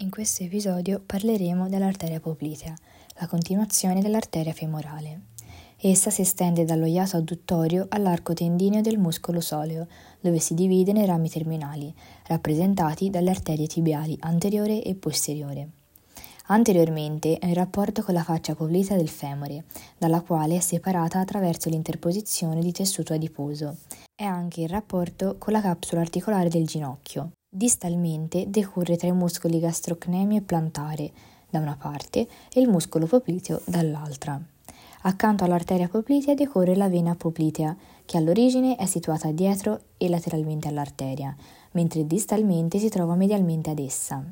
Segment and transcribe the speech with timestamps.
[0.00, 2.72] In questo episodio parleremo dell'arteria poplitea,
[3.18, 5.22] la continuazione dell'arteria femorale.
[5.76, 9.88] Essa si estende dallo iato adduttorio all'arco tendineo del muscolo soleo,
[10.20, 11.92] dove si divide nei rami terminali,
[12.28, 15.68] rappresentati dalle arterie tibiali anteriore e posteriore.
[16.46, 19.64] Anteriormente è in rapporto con la faccia poplitea del femore,
[19.98, 23.78] dalla quale è separata attraverso l'interposizione di tessuto adiposo.
[24.14, 29.58] È anche in rapporto con la capsula articolare del ginocchio, Distalmente decorre tra i muscoli
[29.58, 31.10] gastrocnemio e plantare
[31.48, 34.38] da una parte e il muscolo popliteo dall'altra.
[35.02, 37.74] Accanto all'arteria poplitea decorre la vena poplitea,
[38.04, 41.34] che all'origine è situata dietro e lateralmente all'arteria,
[41.70, 44.22] mentre distalmente si trova medialmente ad essa.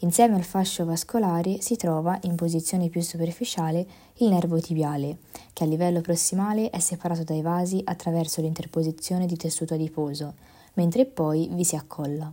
[0.00, 3.86] Insieme al fascio vascolare si trova, in posizione più superficiale,
[4.16, 5.16] il nervo tibiale,
[5.54, 10.34] che a livello prossimale è separato dai vasi attraverso l'interposizione di tessuto adiposo,
[10.74, 12.30] mentre poi vi si accolla.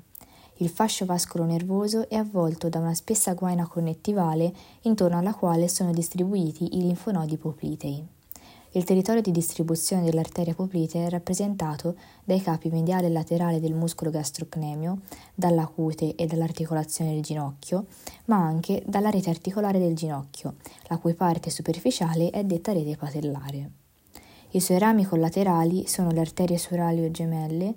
[0.60, 6.78] Il fascio vascolo-nervoso è avvolto da una spessa guaina connettivale intorno alla quale sono distribuiti
[6.78, 8.04] i linfonodi poplitei.
[8.72, 14.10] Il territorio di distribuzione dell'arteria poplitea è rappresentato dai capi mediale e laterale del muscolo
[14.10, 15.02] gastrocnemio,
[15.36, 17.86] dalla cute e dall'articolazione del ginocchio,
[18.26, 20.56] ma anche dalla rete articolare del ginocchio,
[20.88, 23.72] la cui parte superficiale è detta rete patellare.
[24.52, 27.76] I suoi rami collaterali sono le arterie surali o gemelle,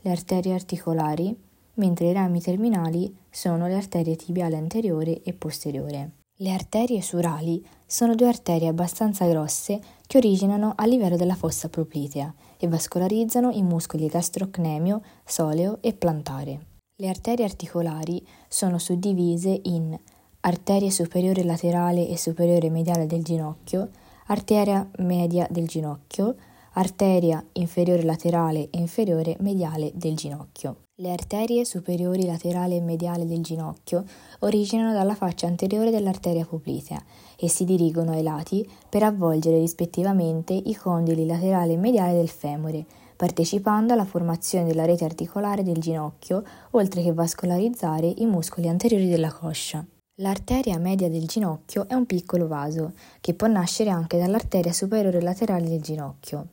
[0.00, 6.10] le arterie articolari, mentre i rami terminali sono le arterie tibiale anteriore e posteriore.
[6.36, 12.34] Le arterie surali sono due arterie abbastanza grosse che originano a livello della fossa proplitea
[12.56, 16.66] e vascolarizzano i muscoli gastrocnemio, soleo e plantare.
[16.96, 19.96] Le arterie articolari sono suddivise in
[20.40, 23.88] arteria superiore laterale e superiore mediale del ginocchio,
[24.26, 26.34] arteria media del ginocchio,
[26.72, 30.81] arteria inferiore laterale e inferiore mediale del ginocchio.
[30.96, 34.04] Le arterie superiori laterale e mediale del ginocchio
[34.40, 37.02] originano dalla faccia anteriore dell'arteria poplitea
[37.38, 42.84] e si dirigono ai lati per avvolgere rispettivamente i condili laterale e mediale del femore,
[43.16, 49.32] partecipando alla formazione della rete articolare del ginocchio, oltre che vascolarizzare i muscoli anteriori della
[49.32, 49.82] coscia.
[50.16, 55.70] L'arteria media del ginocchio è un piccolo vaso, che può nascere anche dall'arteria superiore laterale
[55.70, 56.48] del ginocchio.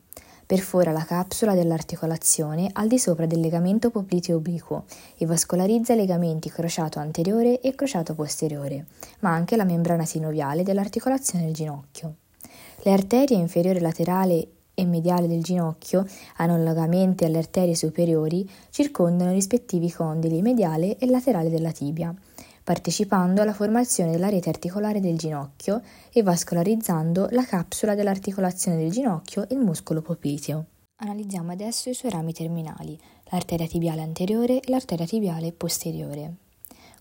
[0.50, 4.82] Perfora la capsula dell'articolazione al di sopra del legamento popliteo obliquo
[5.16, 8.86] e vascolarizza i legamenti crociato anteriore e crociato posteriore,
[9.20, 12.16] ma anche la membrana sinoviale dell'articolazione del ginocchio.
[12.82, 16.04] Le arterie inferiore laterale e mediale del ginocchio,
[16.38, 22.12] analogamente alle arterie superiori, circondano i rispettivi condili mediale e laterale della tibia
[22.70, 25.82] partecipando alla formazione della rete articolare del ginocchio
[26.12, 30.66] e vascolarizzando la capsula dell'articolazione del ginocchio e il muscolo popliteo.
[30.98, 32.96] Analizziamo adesso i suoi rami terminali,
[33.30, 36.49] l'arteria tibiale anteriore e l'arteria tibiale posteriore.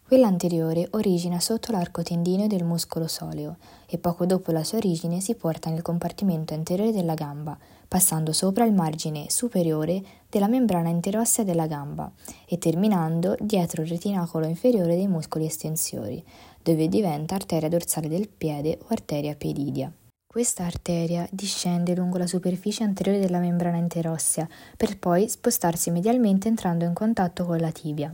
[0.09, 5.19] Quella anteriore origina sotto l'arco tendineo del muscolo soleo e poco dopo la sua origine
[5.19, 7.55] si porta nel compartimento anteriore della gamba,
[7.87, 12.11] passando sopra il margine superiore della membrana interossea della gamba
[12.47, 16.25] e terminando dietro il retinacolo inferiore dei muscoli estensori,
[16.63, 19.93] dove diventa arteria dorsale del piede o arteria piedidia.
[20.25, 26.83] Questa arteria discende lungo la superficie anteriore della membrana interossea per poi spostarsi medialmente entrando
[26.83, 28.11] in contatto con la tibia.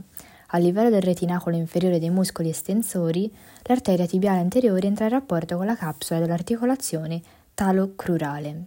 [0.50, 5.66] A livello del retinacolo inferiore dei muscoli estensori, l'arteria tibiale anteriore entra in rapporto con
[5.66, 7.20] la capsula dell'articolazione
[7.52, 8.64] talocrurale.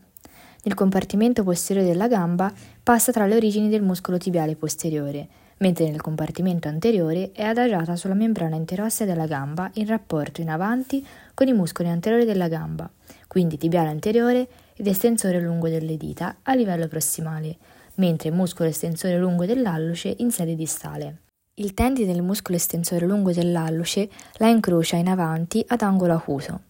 [0.62, 2.52] Nel compartimento posteriore della gamba
[2.84, 5.28] passa tra le origini del muscolo tibiale posteriore,
[5.60, 11.06] mentre nel compartimento anteriore è adagiata sulla membrana interossea della gamba in rapporto in avanti
[11.34, 12.90] con i muscoli anteriori della gamba,
[13.28, 17.56] quindi tibiale anteriore ed estensore lungo delle dita a livello prossimale,
[17.96, 21.29] mentre muscolo estensore lungo dell'alluce in sede distale.
[21.60, 26.62] Il tendine del muscolo estensore lungo dell'alluce la incrocia in avanti ad angolo acuto.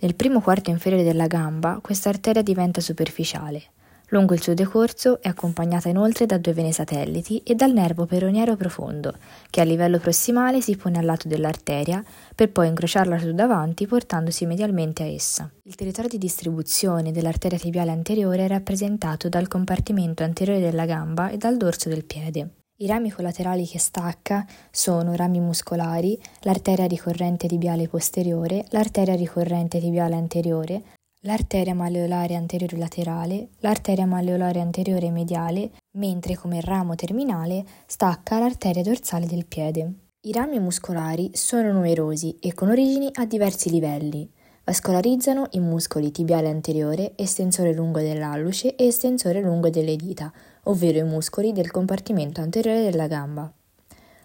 [0.00, 3.62] Nel primo quarto inferiore della gamba questa arteria diventa superficiale.
[4.08, 8.56] Lungo il suo decorso è accompagnata inoltre da due vene satelliti e dal nervo peroniero
[8.56, 9.14] profondo,
[9.50, 12.02] che a livello prossimale si pone al lato dell'arteria
[12.34, 15.50] per poi incrociarla su davanti portandosi medialmente a essa.
[15.64, 21.36] Il territorio di distribuzione dell'arteria tibiale anteriore è rappresentato dal compartimento anteriore della gamba e
[21.36, 22.48] dal dorso del piede.
[22.82, 30.14] I rami collaterali che stacca sono rami muscolari, l'arteria ricorrente tibiale posteriore, l'arteria ricorrente tibiale
[30.14, 30.82] anteriore,
[31.24, 39.26] l'arteria malleolare anteriore laterale, l'arteria malleolare anteriore mediale, mentre come ramo terminale stacca l'arteria dorsale
[39.26, 39.92] del piede.
[40.22, 44.26] I rami muscolari sono numerosi e con origini a diversi livelli.
[44.64, 50.32] Vascolarizzano i muscoli tibiale anteriore, estensore lungo dell'alluce e estensore lungo delle dita,
[50.64, 53.52] ovvero i muscoli del compartimento anteriore della gamba.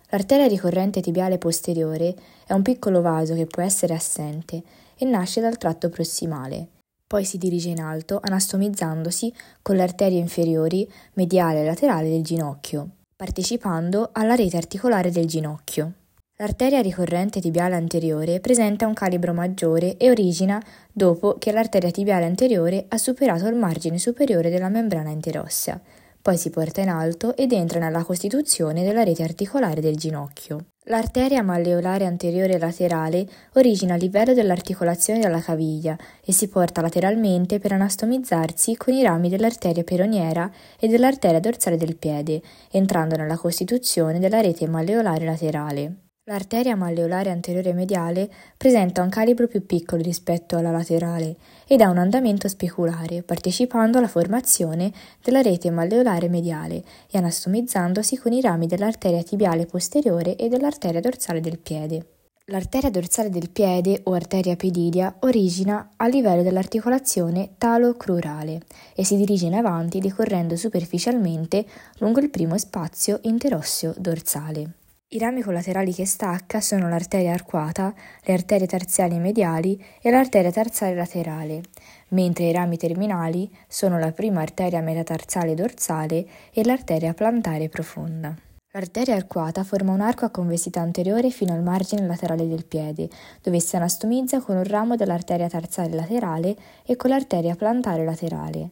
[0.09, 2.15] L'arteria ricorrente tibiale posteriore
[2.45, 4.61] è un piccolo vaso che può essere assente
[4.95, 6.67] e nasce dal tratto prossimale.
[7.07, 12.89] Poi si dirige in alto, anastomizzandosi con le arterie inferiori, mediale e laterale del ginocchio,
[13.15, 15.93] partecipando alla rete articolare del ginocchio.
[16.37, 20.61] L'arteria ricorrente tibiale anteriore presenta un calibro maggiore e origina
[20.91, 25.79] dopo che l'arteria tibiale anteriore ha superato il margine superiore della membrana interossea,
[26.21, 30.65] poi si porta in alto ed entra nella costituzione della rete articolare del ginocchio.
[30.87, 37.71] L'arteria malleolare anteriore laterale origina a livello dell'articolazione della caviglia e si porta lateralmente per
[37.71, 42.41] anastomizzarsi con i rami dell'arteria peroniera e dell'arteria dorsale del piede,
[42.71, 45.95] entrando nella costituzione della rete malleolare laterale.
[46.27, 48.27] L'arteria malleolare anteriore mediale
[48.57, 51.35] presenta un calibro più piccolo rispetto alla laterale
[51.67, 54.91] ed ha un andamento speculare, partecipando alla formazione
[55.23, 61.41] della rete malleolare mediale e anastomizzandosi con i rami dell'arteria tibiale posteriore e dell'arteria dorsale
[61.41, 62.07] del piede.
[62.45, 68.61] L'arteria dorsale del piede o arteria pedilia origina a livello dell'articolazione talo-crurale
[68.95, 71.63] e si dirige in avanti decorrendo superficialmente
[71.99, 74.84] lungo il primo spazio interosseo dorsale.
[75.07, 77.93] I rami collaterali che stacca sono l'arteria arcuata,
[78.23, 81.61] le arterie tarsiali mediali e l'arteria tarsale laterale,
[82.09, 88.35] mentre i rami terminali sono la prima arteria metatarsale dorsale e l'arteria plantare profonda.
[88.71, 93.07] L'arteria arcuata forma un arco a convessità anteriore fino al margine laterale del piede,
[93.43, 98.69] dove si anastomizza con un ramo dell'arteria tarsale laterale e con l'arteria plantare laterale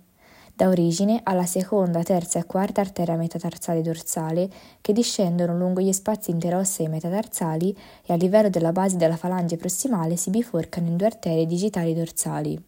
[0.55, 4.49] dà origine alla seconda, terza e quarta arteria metatarsale dorsale
[4.81, 10.15] che discendono lungo gli spazi interossei metatarsali e a livello della base della falange prossimale
[10.15, 12.61] si biforcano in due arterie digitali dorsali.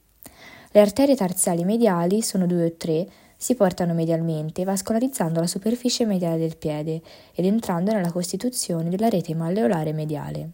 [0.72, 6.40] Le arterie tarsali mediali sono due o tre, si portano medialmente vascolarizzando la superficie mediale
[6.40, 7.02] del piede
[7.34, 10.50] ed entrando nella costituzione della rete malleolare mediale.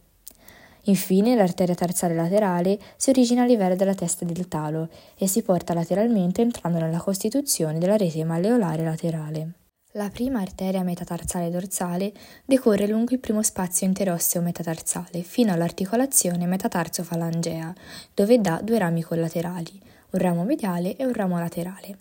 [0.86, 5.74] Infine, l'arteria tarsale laterale si origina a livello della testa del talo e si porta
[5.74, 9.52] lateralmente entrando nella costituzione della rete malleolare laterale.
[9.96, 12.14] La prima arteria metatarsale dorsale
[12.46, 17.74] decorre lungo il primo spazio interosseo metatarsale fino all'articolazione metatarso-falangea,
[18.14, 19.82] dove dà due rami collaterali,
[20.12, 21.98] un ramo mediale e un ramo laterale.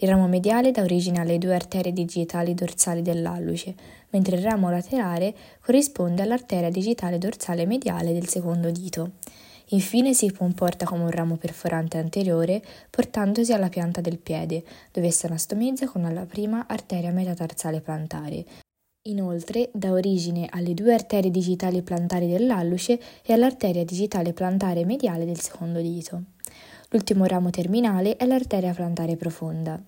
[0.00, 3.74] Il ramo mediale dà origine alle due arterie digitali dorsali dell'alluce,
[4.10, 9.14] mentre il ramo laterale corrisponde all'arteria digitale dorsale mediale del secondo dito.
[9.70, 14.62] Infine si comporta come un ramo perforante anteriore, portandosi alla pianta del piede,
[14.92, 18.44] dove si anastomizza con la prima arteria metatarsale plantare.
[19.08, 25.40] Inoltre dà origine alle due arterie digitali plantari dell'alluce e all'arteria digitale plantare mediale del
[25.40, 26.22] secondo dito.
[26.90, 29.78] L'ultimo ramo terminale è l'arteria plantare profonda.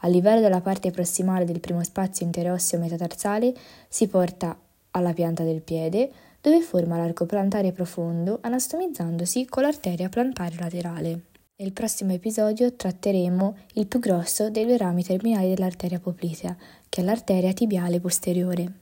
[0.00, 3.54] A livello della parte prossimale del primo spazio interosseo metatarsale
[3.88, 4.58] si porta
[4.90, 6.10] alla pianta del piede,
[6.40, 11.20] dove forma l'arco plantare profondo anastomizzandosi con l'arteria plantare laterale.
[11.54, 16.56] Nel prossimo episodio tratteremo il più grosso dei due rami terminali dell'arteria poplitea,
[16.88, 18.72] che è l'arteria tibiale posteriore.